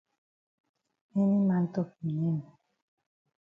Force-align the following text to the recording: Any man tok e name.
Any 1.19 1.37
man 1.47 1.63
tok 1.73 1.89
e 1.99 1.99
name. 2.17 2.43